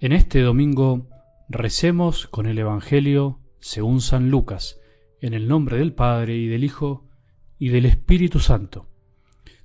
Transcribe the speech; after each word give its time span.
En 0.00 0.12
este 0.12 0.42
domingo 0.42 1.08
recemos 1.48 2.28
con 2.28 2.46
el 2.46 2.56
Evangelio 2.56 3.40
según 3.58 4.00
San 4.00 4.30
Lucas, 4.30 4.78
en 5.20 5.34
el 5.34 5.48
nombre 5.48 5.78
del 5.78 5.92
Padre 5.92 6.36
y 6.36 6.46
del 6.46 6.62
Hijo 6.62 7.08
y 7.58 7.70
del 7.70 7.84
Espíritu 7.84 8.38
Santo. 8.38 8.86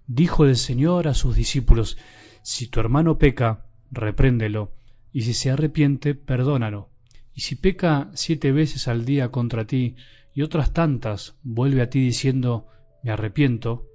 Dijo 0.07 0.45
el 0.45 0.55
Señor 0.55 1.07
a 1.07 1.13
sus 1.13 1.35
discípulos, 1.35 1.99
Si 2.41 2.65
tu 2.65 2.79
hermano 2.79 3.19
peca, 3.19 3.67
repréndelo, 3.91 4.71
y 5.11 5.21
si 5.21 5.35
se 5.35 5.51
arrepiente, 5.51 6.15
perdónalo. 6.15 6.89
Y 7.35 7.41
si 7.41 7.53
peca 7.53 8.09
siete 8.15 8.51
veces 8.51 8.87
al 8.87 9.05
día 9.05 9.29
contra 9.29 9.67
ti, 9.67 9.97
y 10.33 10.41
otras 10.41 10.73
tantas 10.73 11.37
vuelve 11.43 11.83
a 11.83 11.91
ti 11.91 11.99
diciendo, 11.99 12.65
Me 13.03 13.11
arrepiento, 13.11 13.85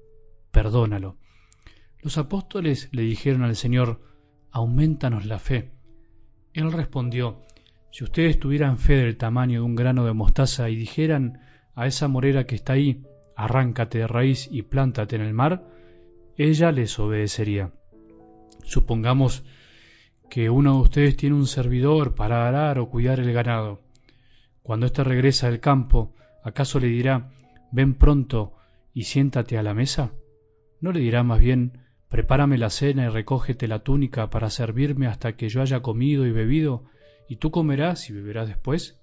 perdónalo. 0.53 1.17
Los 2.01 2.17
apóstoles 2.17 2.91
le 2.93 3.03
dijeron 3.03 3.43
al 3.43 3.57
Señor, 3.57 4.01
Aumentanos 4.53 5.27
la 5.27 5.41
fe. 5.41 5.73
Él 6.59 6.73
respondió, 6.73 7.45
Si 7.93 8.03
ustedes 8.03 8.41
tuvieran 8.41 8.79
fe 8.79 8.97
del 8.97 9.17
tamaño 9.17 9.61
de 9.61 9.65
un 9.65 9.77
grano 9.77 10.05
de 10.05 10.13
mostaza 10.13 10.69
y 10.69 10.75
dijeran 10.75 11.41
a 11.77 11.87
esa 11.87 12.09
morera 12.09 12.47
que 12.47 12.57
está 12.57 12.73
ahí, 12.73 13.05
arráncate 13.37 13.99
de 13.99 14.09
raíz 14.09 14.49
y 14.51 14.63
plántate 14.63 15.15
en 15.15 15.23
el 15.23 15.35
mar, 15.35 15.63
ella 16.37 16.73
les 16.73 16.99
obedecería. 16.99 17.71
Supongamos 18.65 19.45
que 20.29 20.51
uno 20.51 20.75
de 20.75 20.81
ustedes 20.81 21.17
tiene 21.17 21.37
un 21.37 21.47
servidor 21.47 22.17
para 22.17 22.49
arar 22.49 22.81
o 22.81 22.91
cuidar 22.91 23.21
el 23.21 23.33
ganado. 23.33 23.81
Cuando 24.65 24.87
éste 24.87 25.05
regresa 25.05 25.49
del 25.49 25.61
campo, 25.61 26.13
¿acaso 26.43 26.81
le 26.81 26.89
dirá, 26.89 27.31
ven 27.71 27.95
pronto 27.95 28.57
y 28.93 29.05
siéntate 29.05 29.59
a 29.59 29.63
la 29.63 29.75
mesa? 29.75 30.11
¿No 30.81 30.91
le 30.91 30.99
dirá 30.99 31.23
más 31.23 31.39
bien, 31.39 31.85
prepárame 32.09 32.59
la 32.59 32.71
cena 32.71 33.07
y 33.07 33.09
recógete 33.09 33.69
la 33.69 33.81
túnica 33.81 34.31
para 34.31 34.51
servirme 34.51 35.07
hasta 35.07 35.37
que 35.37 35.49
yo 35.49 35.61
haya 35.61 35.81
comido 35.81 36.27
y 36.27 36.33
bebido, 36.33 36.85
y 37.29 37.37
tú 37.37 37.51
comerás 37.51 38.09
y 38.09 38.13
beberás 38.13 38.49
después? 38.49 38.99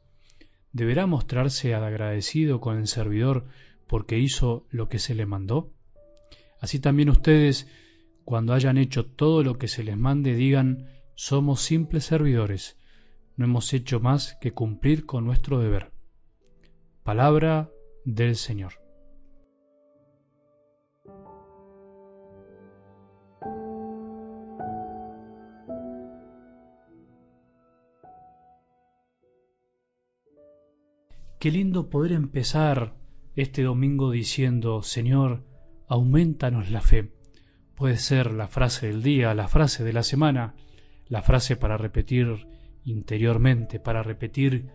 ¿Deberá 0.72 1.06
mostrarse 1.06 1.74
agradecido 1.74 2.60
con 2.60 2.78
el 2.78 2.88
servidor 2.88 3.46
porque 3.88 4.18
hizo 4.18 4.66
lo 4.72 4.90
que 4.90 5.00
se 5.00 5.16
le 5.16 5.26
mandó? 5.26 5.72
Así 6.60 6.80
también 6.80 7.10
ustedes, 7.10 7.68
cuando 8.24 8.54
hayan 8.54 8.78
hecho 8.78 9.06
todo 9.06 9.44
lo 9.44 9.58
que 9.58 9.68
se 9.68 9.84
les 9.84 9.98
mande, 9.98 10.34
digan, 10.34 10.90
somos 11.14 11.62
simples 11.62 12.06
servidores, 12.06 12.78
no 13.38 13.46
hemos 13.46 13.74
hecho 13.74 14.00
más 14.00 14.36
que 14.42 14.52
cumplir 14.52 15.06
con 15.06 15.26
nuestro 15.26 15.60
deber. 15.60 15.92
Palabra 17.04 17.70
del 18.04 18.36
Señor. 18.36 18.85
Qué 31.40 31.52
lindo 31.52 31.90
poder 31.90 32.14
empezar 32.14 32.96
este 33.36 33.64
domingo 33.64 34.12
diciendo, 34.12 34.82
Señor, 34.82 35.44
aumentanos 35.88 36.72
la 36.72 36.82
fe. 36.82 37.12
Puede 37.76 37.98
ser 37.98 38.32
la 38.32 38.48
frase 38.48 38.88
del 38.88 39.04
día, 39.04 39.34
la 39.36 39.48
frase 39.48 39.84
de 39.84 39.94
la 39.94 40.04
semana, 40.04 40.56
la 41.08 41.22
frase 41.22 41.58
para 41.58 41.78
repetir 41.78 42.48
interiormente, 42.86 43.80
para 43.80 44.02
repetir 44.02 44.70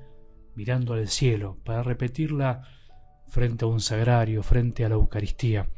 mirando 0.55 0.92
al 0.92 1.08
cielo, 1.08 1.56
para 1.64 1.83
repetirla 1.83 2.62
frente 3.27 3.64
a 3.64 3.69
un 3.69 3.81
sagrario, 3.81 4.42
frente 4.42 4.84
a 4.84 4.91
la 4.91 4.97
Eucaristía. 4.97 5.70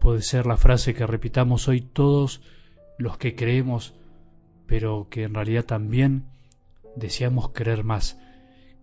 Puede 0.00 0.22
ser 0.22 0.46
la 0.46 0.56
frase 0.56 0.94
que 0.94 1.06
repitamos 1.06 1.68
hoy 1.68 1.80
todos 1.80 2.42
los 2.98 3.18
que 3.18 3.36
creemos, 3.36 3.94
pero 4.66 5.06
que 5.08 5.22
en 5.22 5.34
realidad 5.34 5.64
también 5.64 6.26
deseamos 6.96 7.50
creer 7.50 7.84
más. 7.84 8.18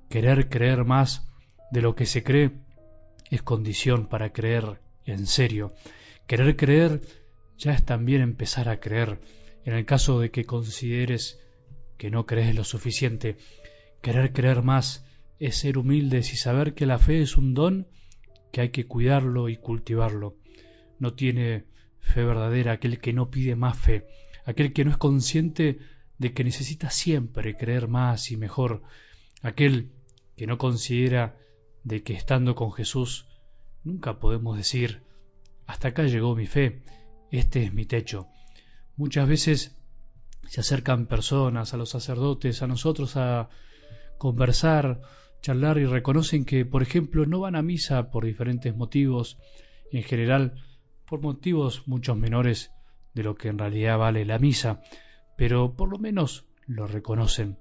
Querer 0.10 0.50
creer 0.50 0.86
más 0.86 1.28
de 1.72 1.82
lo 1.82 1.96
que 1.96 2.06
se 2.06 2.24
cree 2.24 2.52
es 3.32 3.42
condición 3.42 4.08
para 4.08 4.32
creer 4.32 4.80
en 5.06 5.26
serio. 5.28 5.74
Querer 6.28 6.56
creer 6.56 7.02
ya 7.58 7.74
es 7.74 7.84
también 7.86 8.22
empezar 8.22 8.70
a 8.70 8.80
creer. 8.80 9.20
En 9.66 9.74
el 9.74 9.86
caso 9.86 10.20
de 10.20 10.32
que 10.32 10.46
consideres 10.46 11.40
que 11.98 12.12
no 12.12 12.26
crees 12.26 12.56
lo 12.56 12.64
suficiente, 12.64 13.38
querer 14.02 14.34
creer 14.34 14.62
más 14.62 15.06
es 15.40 15.58
ser 15.58 15.78
humildes 15.78 16.34
y 16.34 16.38
saber 16.38 16.74
que 16.74 16.86
la 16.86 17.00
fe 17.00 17.22
es 17.22 17.38
un 17.38 17.54
don 17.54 17.88
que 18.52 18.62
hay 18.62 18.70
que 18.70 18.86
cuidarlo 18.86 19.50
y 19.50 19.58
cultivarlo. 19.58 20.38
No 21.00 21.14
tiene 21.14 21.66
fe 22.00 22.24
verdadera 22.24 22.74
aquel 22.74 23.00
que 23.00 23.14
no 23.14 23.30
pide 23.30 23.56
más 23.56 23.78
fe, 23.78 24.06
aquel 24.46 24.72
que 24.72 24.86
no 24.86 24.92
es 24.92 24.98
consciente 24.98 25.80
de 26.18 26.34
que 26.34 26.44
necesita 26.44 26.90
siempre 26.90 27.58
creer 27.58 27.88
más 27.88 28.32
y 28.32 28.38
mejor, 28.38 28.84
aquel 29.46 29.92
que 30.36 30.48
no 30.48 30.58
considera 30.58 31.38
de 31.84 32.02
que 32.02 32.14
estando 32.14 32.56
con 32.56 32.72
Jesús 32.72 33.28
nunca 33.84 34.20
podemos 34.20 34.58
decir 34.58 35.04
hasta 35.68 35.90
acá 35.90 36.04
llegó 36.04 36.36
mi 36.36 36.48
fe, 36.48 36.84
este 37.32 37.64
es 37.64 37.74
mi 37.74 37.86
techo. 37.86 38.28
Muchas 38.98 39.28
veces 39.28 39.78
se 40.48 40.62
acercan 40.62 41.06
personas 41.06 41.74
a 41.74 41.78
los 41.78 41.90
sacerdotes, 41.90 42.64
a 42.64 42.68
nosotros 42.68 43.18
a 43.18 43.50
conversar, 44.18 45.02
charlar 45.42 45.78
y 45.78 45.86
reconocen 45.86 46.46
que, 46.46 46.66
por 46.66 46.82
ejemplo, 46.82 47.26
no 47.28 47.40
van 47.40 47.56
a 47.56 47.62
misa 47.62 48.10
por 48.10 48.26
diferentes 48.26 48.76
motivos, 48.76 49.38
en 49.92 50.04
general 50.04 50.56
por 51.08 51.22
motivos 51.22 51.88
muchos 51.88 52.18
menores 52.18 52.72
de 53.14 53.24
lo 53.24 53.36
que 53.36 53.50
en 53.50 53.60
realidad 53.60 54.00
vale 54.00 54.26
la 54.26 54.40
misa, 54.40 54.82
pero 55.38 55.76
por 55.76 55.90
lo 55.90 56.00
menos 56.00 56.46
lo 56.66 56.88
reconocen. 56.88 57.60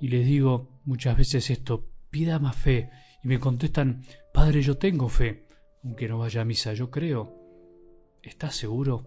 Y 0.00 0.08
les 0.08 0.26
digo 0.26 0.69
muchas 0.84 1.16
veces 1.16 1.50
esto, 1.50 1.86
pida 2.10 2.38
más 2.38 2.56
fe, 2.56 2.90
y 3.22 3.28
me 3.28 3.38
contestan, 3.38 4.02
Padre, 4.32 4.62
yo 4.62 4.78
tengo 4.78 5.08
fe, 5.08 5.46
aunque 5.84 6.08
no 6.08 6.18
vaya 6.18 6.42
a 6.42 6.44
misa, 6.44 6.72
yo 6.72 6.90
creo. 6.90 7.34
¿Estás 8.22 8.54
seguro? 8.54 9.06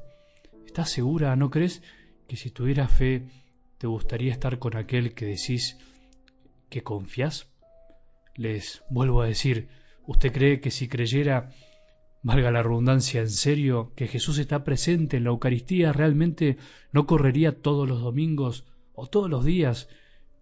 ¿Estás 0.66 0.90
segura? 0.90 1.36
¿No 1.36 1.50
crees 1.50 1.84
que 2.28 2.36
si 2.36 2.50
tuvieras 2.50 2.92
fe 2.92 3.28
te 3.78 3.88
gustaría 3.88 4.32
estar 4.32 4.60
con 4.60 4.76
aquel 4.76 5.14
que 5.14 5.26
decís 5.26 5.78
que 6.70 6.84
confías? 6.84 7.48
Les 8.36 8.84
vuelvo 8.90 9.22
a 9.22 9.28
decir, 9.28 9.70
¿usted 10.08 10.32
cree 10.32 10.60
que 10.60 10.72
si 10.72 10.88
creyera, 10.88 11.52
valga 12.24 12.52
la 12.52 12.64
redundancia 12.64 13.22
en 13.22 13.30
serio, 13.30 13.92
que 13.96 14.08
Jesús 14.08 14.40
está 14.40 14.64
presente 14.64 15.18
en 15.18 15.26
la 15.26 15.30
Eucaristía, 15.30 15.94
realmente 15.94 16.58
no 16.92 17.06
correría 17.06 17.62
todos 17.62 17.88
los 17.88 18.02
domingos 18.02 18.66
o 18.94 19.08
todos 19.08 19.30
los 19.30 19.46
días 19.46 19.90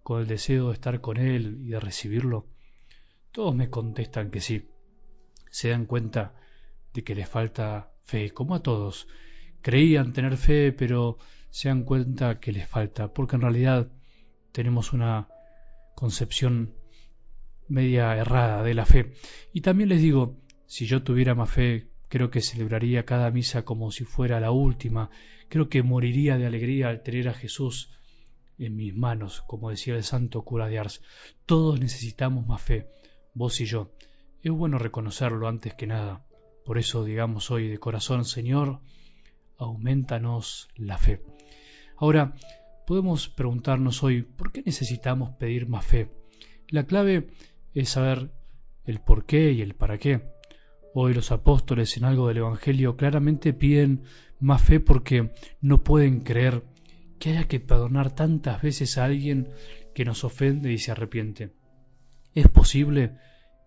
con 0.04 0.22
el 0.22 0.28
deseo 0.28 0.68
de 0.68 0.74
estar 0.74 1.02
con 1.02 1.18
Él 1.18 1.60
y 1.62 1.70
de 1.70 1.80
recibirlo? 1.80 2.48
Todos 3.32 3.56
me 3.56 3.70
contestan 3.70 4.32
que 4.32 4.42
sí. 4.42 4.70
Se 5.50 5.70
dan 5.70 5.86
cuenta 5.86 6.36
de 6.94 7.04
que 7.04 7.16
les 7.16 7.30
falta 7.30 7.92
fe, 8.04 8.32
como 8.32 8.56
a 8.56 8.64
todos. 8.64 9.08
Creían 9.62 10.14
tener 10.14 10.38
fe, 10.38 10.72
pero 10.72 11.18
se 11.50 11.70
dan 11.70 11.84
cuenta 11.84 12.40
que 12.40 12.52
les 12.52 12.68
falta, 12.68 13.14
porque 13.14 13.36
en 13.36 13.42
realidad 13.42 13.92
tenemos 14.52 14.94
una 14.94 15.28
concepción 15.96 16.74
media 17.68 18.16
errada 18.18 18.64
de 18.64 18.74
la 18.74 18.86
fe. 18.86 19.14
Y 19.54 19.62
también 19.62 19.90
les 19.90 20.02
digo, 20.02 20.38
si 20.66 20.86
yo 20.86 21.04
tuviera 21.04 21.36
más 21.36 21.50
fe, 21.50 21.88
creo 22.10 22.30
que 22.30 22.42
celebraría 22.42 23.06
cada 23.06 23.32
misa 23.32 23.64
como 23.64 23.92
si 23.92 24.04
fuera 24.04 24.40
la 24.40 24.52
última, 24.52 25.10
creo 25.48 25.70
que 25.70 25.84
moriría 25.84 26.38
de 26.38 26.46
alegría 26.46 26.90
al 26.90 27.04
tener 27.04 27.30
a 27.30 27.34
Jesús 27.34 27.90
en 28.66 28.76
mis 28.76 28.96
manos, 28.96 29.44
como 29.48 29.70
decía 29.70 29.96
el 29.96 30.04
santo 30.04 30.44
cura 30.44 30.68
de 30.68 30.80
Ars. 30.80 31.02
Todos 31.46 31.80
necesitamos 31.80 32.48
más 32.48 32.62
fe 32.62 32.88
vos 33.34 33.60
y 33.62 33.66
yo. 33.66 33.92
Es 34.42 34.52
bueno 34.52 34.78
reconocerlo 34.78 35.48
antes 35.48 35.74
que 35.74 35.88
nada. 35.88 36.26
Por 36.66 36.78
eso 36.78 37.04
digamos 37.04 37.52
hoy 37.52 37.68
de 37.68 37.80
corazón, 37.80 38.26
Señor, 38.26 38.80
aumentanos 39.58 40.70
la 40.76 40.98
fe. 40.98 41.24
Ahora, 41.98 42.34
podemos 42.88 43.30
preguntarnos 43.30 44.04
hoy, 44.04 44.24
¿por 44.24 44.52
qué 44.52 44.62
necesitamos 44.64 45.36
pedir 45.36 45.68
más 45.68 45.86
fe? 45.86 46.12
La 46.70 46.86
clave 46.86 47.30
es 47.74 47.90
saber 47.90 48.32
el 48.86 49.00
por 49.00 49.26
qué 49.26 49.52
y 49.52 49.62
el 49.62 49.76
para 49.76 49.98
qué. 49.98 50.22
Hoy 50.94 51.14
los 51.14 51.32
apóstoles 51.32 51.96
en 51.98 52.04
algo 52.04 52.28
del 52.28 52.38
Evangelio 52.38 52.98
claramente 52.98 53.54
piden 53.54 54.04
más 54.40 54.62
fe 54.62 54.80
porque 54.80 55.32
no 55.62 55.84
pueden 55.84 56.22
creer 56.22 56.64
que 57.22 57.30
haya 57.30 57.48
que 57.48 57.60
perdonar 57.60 58.16
tantas 58.16 58.64
veces 58.64 58.98
a 58.98 59.06
alguien 59.06 59.48
que 59.94 60.06
nos 60.06 60.24
ofende 60.24 60.74
y 60.74 60.80
se 60.80 60.92
arrepiente. 60.92 61.54
¿Es 62.34 62.48
posible? 62.48 63.16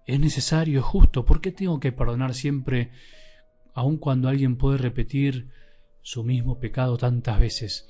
¿Es 0.07 0.19
necesario? 0.19 0.81
¿Es 0.81 0.85
justo? 0.85 1.25
¿Por 1.25 1.41
qué 1.41 1.53
tengo 1.53 1.79
que 1.79 1.93
perdonar 1.93 2.35
siempre, 2.35 2.91
aun 3.73 3.97
cuando 3.99 4.29
alguien 4.29 4.57
puede 4.57 4.79
repetir 4.79 5.51
su 6.03 6.25
mismo 6.25 6.59
pecado 6.59 6.99
tantas 6.99 7.39
veces? 7.39 7.89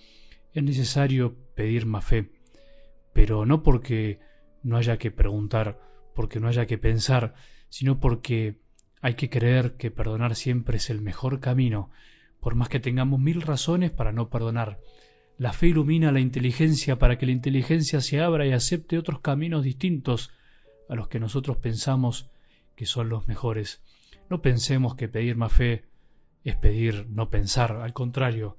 Es 0.52 0.62
necesario 0.62 1.34
pedir 1.54 1.86
más 1.86 2.04
fe, 2.04 2.30
pero 3.14 3.46
no 3.46 3.62
porque 3.62 4.20
no 4.62 4.76
haya 4.76 4.98
que 4.98 5.10
preguntar, 5.10 5.80
porque 6.14 6.40
no 6.40 6.48
haya 6.48 6.66
que 6.66 6.76
pensar, 6.76 7.36
sino 7.70 8.00
porque 8.00 8.60
hay 9.00 9.14
que 9.14 9.30
creer 9.30 9.78
que 9.78 9.90
perdonar 9.90 10.36
siempre 10.36 10.76
es 10.76 10.90
el 10.90 11.00
mejor 11.00 11.40
camino, 11.40 11.90
por 12.38 12.54
más 12.54 12.68
que 12.68 12.80
tengamos 12.80 13.18
mil 13.18 13.40
razones 13.40 13.92
para 13.92 14.12
no 14.12 14.28
perdonar. 14.28 14.78
La 15.36 15.52
fe 15.52 15.68
ilumina 15.68 16.12
la 16.12 16.20
inteligencia 16.20 16.96
para 16.98 17.18
que 17.18 17.26
la 17.26 17.32
inteligencia 17.32 18.00
se 18.00 18.20
abra 18.20 18.46
y 18.46 18.52
acepte 18.52 18.98
otros 18.98 19.20
caminos 19.20 19.64
distintos 19.64 20.30
a 20.88 20.94
los 20.94 21.08
que 21.08 21.18
nosotros 21.18 21.56
pensamos 21.56 22.30
que 22.76 22.86
son 22.86 23.08
los 23.08 23.26
mejores. 23.26 23.82
No 24.30 24.42
pensemos 24.42 24.94
que 24.94 25.08
pedir 25.08 25.36
más 25.36 25.52
fe 25.52 25.84
es 26.44 26.56
pedir 26.56 27.06
no 27.08 27.30
pensar, 27.30 27.72
al 27.72 27.92
contrario, 27.92 28.58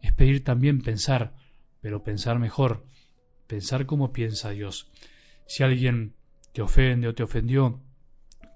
es 0.00 0.12
pedir 0.12 0.44
también 0.44 0.82
pensar, 0.82 1.34
pero 1.80 2.02
pensar 2.04 2.38
mejor, 2.38 2.84
pensar 3.46 3.86
como 3.86 4.12
piensa 4.12 4.50
Dios. 4.50 4.90
Si 5.46 5.62
alguien 5.62 6.14
te 6.52 6.62
ofende 6.62 7.08
o 7.08 7.14
te 7.14 7.22
ofendió, 7.22 7.80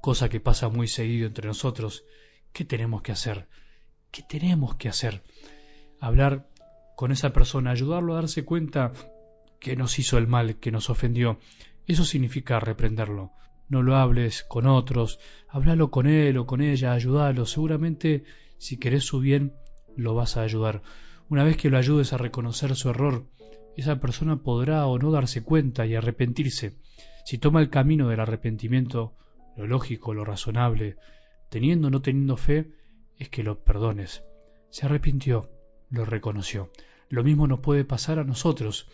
cosa 0.00 0.28
que 0.28 0.40
pasa 0.40 0.68
muy 0.68 0.86
seguido 0.86 1.26
entre 1.26 1.48
nosotros, 1.48 2.04
¿qué 2.52 2.64
tenemos 2.64 3.02
que 3.02 3.12
hacer? 3.12 3.48
¿Qué 4.12 4.22
tenemos 4.22 4.76
que 4.76 4.88
hacer? 4.88 5.24
Hablar 6.00 6.48
con 6.96 7.12
esa 7.12 7.32
persona, 7.32 7.70
ayudarlo 7.70 8.14
a 8.14 8.16
darse 8.16 8.44
cuenta 8.44 8.92
que 9.60 9.76
nos 9.76 9.98
hizo 9.98 10.18
el 10.18 10.26
mal, 10.26 10.56
que 10.56 10.72
nos 10.72 10.90
ofendió. 10.90 11.38
Eso 11.86 12.04
significa 12.04 12.58
reprenderlo. 12.58 13.30
No 13.68 13.82
lo 13.82 13.96
hables 13.96 14.44
con 14.44 14.66
otros, 14.66 15.20
háblalo 15.48 15.90
con 15.90 16.06
él 16.06 16.38
o 16.38 16.46
con 16.46 16.62
ella, 16.62 16.92
ayúdalo. 16.92 17.44
Seguramente, 17.46 18.24
si 18.58 18.78
querés 18.78 19.04
su 19.04 19.20
bien, 19.20 19.52
lo 19.94 20.14
vas 20.14 20.36
a 20.36 20.42
ayudar. 20.42 20.82
Una 21.28 21.44
vez 21.44 21.56
que 21.56 21.68
lo 21.70 21.76
ayudes 21.76 22.12
a 22.12 22.18
reconocer 22.18 22.74
su 22.74 22.88
error, 22.88 23.26
esa 23.76 24.00
persona 24.00 24.42
podrá 24.42 24.86
o 24.86 24.98
no 24.98 25.10
darse 25.10 25.42
cuenta 25.42 25.84
y 25.84 25.94
arrepentirse. 25.94 26.78
Si 27.24 27.36
toma 27.38 27.60
el 27.60 27.68
camino 27.68 28.08
del 28.08 28.20
arrepentimiento, 28.20 29.14
lo 29.56 29.66
lógico, 29.66 30.14
lo 30.14 30.24
razonable, 30.24 30.96
teniendo 31.50 31.88
o 31.88 31.90
no 31.90 32.00
teniendo 32.00 32.36
fe, 32.36 32.70
es 33.18 33.28
que 33.28 33.42
lo 33.42 33.62
perdones. 33.64 34.22
Se 34.70 34.86
arrepintió, 34.86 35.50
lo 35.90 36.04
reconoció. 36.04 36.70
Lo 37.08 37.22
mismo 37.22 37.46
nos 37.46 37.60
puede 37.60 37.84
pasar 37.84 38.18
a 38.18 38.24
nosotros. 38.24 38.88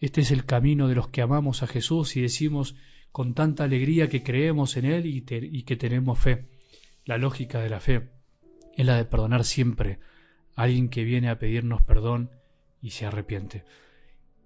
Este 0.00 0.20
es 0.20 0.30
el 0.30 0.44
camino 0.44 0.88
de 0.88 0.94
los 0.94 1.08
que 1.08 1.22
amamos 1.22 1.62
a 1.62 1.66
Jesús 1.66 2.16
y 2.16 2.22
decimos 2.22 2.76
con 3.12 3.34
tanta 3.34 3.64
alegría 3.64 4.08
que 4.08 4.22
creemos 4.22 4.76
en 4.76 4.84
Él 4.84 5.06
y, 5.06 5.62
que 5.62 5.76
tenemos 5.76 6.18
fe. 6.18 6.46
La 7.04 7.18
lógica 7.18 7.60
de 7.60 7.70
la 7.70 7.80
fe 7.80 8.10
es 8.76 8.86
la 8.86 8.96
de 8.96 9.04
perdonar 9.04 9.44
siempre 9.44 9.98
a 10.54 10.62
alguien 10.62 10.88
que 10.88 11.04
viene 11.04 11.28
a 11.28 11.38
pedirnos 11.38 11.82
perdón 11.82 12.30
y 12.80 12.90
se 12.90 13.06
arrepiente. 13.06 13.64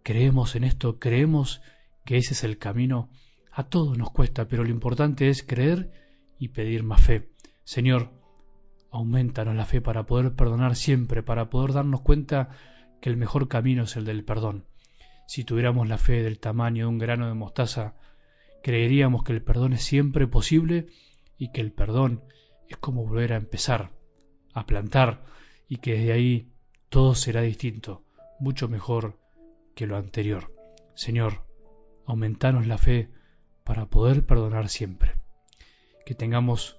Creemos 0.02 0.56
en 0.56 0.64
esto, 0.64 0.98
creemos 0.98 1.60
que 2.04 2.16
ese 2.16 2.34
es 2.34 2.44
el 2.44 2.58
camino. 2.58 3.10
A 3.52 3.64
todos 3.64 3.96
nos 3.96 4.10
cuesta, 4.10 4.48
pero 4.48 4.64
lo 4.64 4.70
importante 4.70 5.28
es 5.28 5.42
creer 5.42 5.92
y 6.38 6.48
pedir 6.48 6.82
más 6.82 7.02
fe. 7.02 7.28
Señor, 7.64 8.10
aumentanos 8.94 9.56
la 9.56 9.66
fe 9.66 9.80
para 9.80 10.06
poder 10.06 10.34
perdonar 10.34 10.76
siempre, 10.76 11.22
para 11.22 11.50
poder 11.50 11.72
darnos 11.72 12.00
cuenta 12.02 12.50
que 13.00 13.10
el 13.10 13.16
mejor 13.16 13.48
camino 13.48 13.82
es 13.82 13.96
el 13.96 14.04
del 14.04 14.24
perdón. 14.24 14.66
Si 15.26 15.42
tuviéramos 15.42 15.88
la 15.88 15.98
fe 15.98 16.22
del 16.22 16.38
tamaño 16.38 16.84
de 16.84 16.88
un 16.90 16.98
grano 16.98 17.26
de 17.26 17.34
mostaza, 17.34 17.94
creeríamos 18.62 19.24
que 19.24 19.32
el 19.32 19.42
perdón 19.42 19.72
es 19.72 19.82
siempre 19.82 20.28
posible 20.28 20.86
y 21.36 21.50
que 21.50 21.60
el 21.60 21.72
perdón 21.72 22.22
es 22.68 22.76
como 22.76 23.04
volver 23.04 23.32
a 23.32 23.36
empezar, 23.36 23.90
a 24.52 24.64
plantar, 24.64 25.24
y 25.68 25.78
que 25.78 25.94
desde 25.94 26.12
ahí 26.12 26.52
todo 26.88 27.14
será 27.16 27.40
distinto, 27.40 28.04
mucho 28.38 28.68
mejor 28.68 29.18
que 29.74 29.88
lo 29.88 29.96
anterior. 29.96 30.54
Señor, 30.94 31.44
aumentanos 32.06 32.66
la 32.68 32.78
fe 32.78 33.10
para 33.64 33.86
poder 33.86 34.24
perdonar 34.24 34.68
siempre. 34.68 35.16
Que 36.06 36.14
tengamos 36.14 36.78